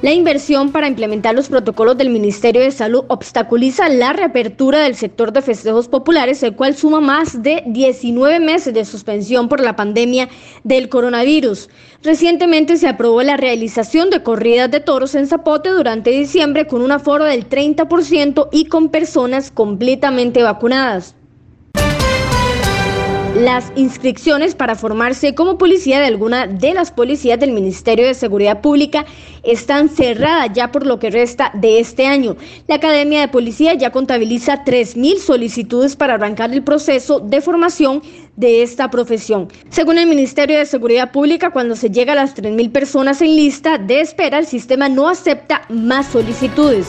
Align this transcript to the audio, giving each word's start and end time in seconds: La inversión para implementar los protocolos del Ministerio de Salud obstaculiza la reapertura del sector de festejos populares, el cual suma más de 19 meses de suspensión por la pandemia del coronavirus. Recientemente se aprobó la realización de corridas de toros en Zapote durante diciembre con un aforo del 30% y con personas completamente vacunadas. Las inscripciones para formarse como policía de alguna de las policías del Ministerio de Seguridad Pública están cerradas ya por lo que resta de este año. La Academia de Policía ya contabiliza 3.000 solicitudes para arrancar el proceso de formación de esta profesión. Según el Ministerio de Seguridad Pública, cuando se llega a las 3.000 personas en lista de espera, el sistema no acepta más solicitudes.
La 0.00 0.12
inversión 0.12 0.70
para 0.70 0.86
implementar 0.86 1.34
los 1.34 1.48
protocolos 1.48 1.98
del 1.98 2.10
Ministerio 2.10 2.62
de 2.62 2.70
Salud 2.70 3.04
obstaculiza 3.08 3.88
la 3.88 4.12
reapertura 4.12 4.78
del 4.78 4.94
sector 4.94 5.32
de 5.32 5.42
festejos 5.42 5.88
populares, 5.88 6.40
el 6.44 6.54
cual 6.54 6.76
suma 6.76 7.00
más 7.00 7.42
de 7.42 7.64
19 7.66 8.38
meses 8.38 8.72
de 8.72 8.84
suspensión 8.84 9.48
por 9.48 9.58
la 9.58 9.74
pandemia 9.74 10.28
del 10.62 10.88
coronavirus. 10.88 11.68
Recientemente 12.04 12.76
se 12.76 12.86
aprobó 12.86 13.24
la 13.24 13.36
realización 13.36 14.08
de 14.08 14.22
corridas 14.22 14.70
de 14.70 14.78
toros 14.78 15.16
en 15.16 15.26
Zapote 15.26 15.70
durante 15.70 16.10
diciembre 16.10 16.68
con 16.68 16.80
un 16.80 16.92
aforo 16.92 17.24
del 17.24 17.48
30% 17.48 18.50
y 18.52 18.66
con 18.66 18.90
personas 18.90 19.50
completamente 19.50 20.44
vacunadas. 20.44 21.16
Las 23.38 23.70
inscripciones 23.76 24.56
para 24.56 24.74
formarse 24.74 25.36
como 25.36 25.58
policía 25.58 26.00
de 26.00 26.06
alguna 26.06 26.48
de 26.48 26.74
las 26.74 26.90
policías 26.90 27.38
del 27.38 27.52
Ministerio 27.52 28.04
de 28.04 28.14
Seguridad 28.14 28.60
Pública 28.60 29.06
están 29.44 29.88
cerradas 29.88 30.50
ya 30.54 30.72
por 30.72 30.84
lo 30.84 30.98
que 30.98 31.10
resta 31.10 31.52
de 31.54 31.78
este 31.78 32.08
año. 32.08 32.36
La 32.66 32.74
Academia 32.74 33.20
de 33.20 33.28
Policía 33.28 33.74
ya 33.74 33.92
contabiliza 33.92 34.64
3.000 34.64 35.18
solicitudes 35.18 35.94
para 35.94 36.14
arrancar 36.14 36.52
el 36.52 36.64
proceso 36.64 37.20
de 37.20 37.40
formación 37.40 38.02
de 38.34 38.64
esta 38.64 38.90
profesión. 38.90 39.46
Según 39.70 39.98
el 39.98 40.08
Ministerio 40.08 40.58
de 40.58 40.66
Seguridad 40.66 41.12
Pública, 41.12 41.50
cuando 41.50 41.76
se 41.76 41.90
llega 41.90 42.14
a 42.14 42.16
las 42.16 42.34
3.000 42.34 42.72
personas 42.72 43.22
en 43.22 43.36
lista 43.36 43.78
de 43.78 44.00
espera, 44.00 44.40
el 44.40 44.46
sistema 44.46 44.88
no 44.88 45.08
acepta 45.08 45.62
más 45.68 46.08
solicitudes. 46.08 46.88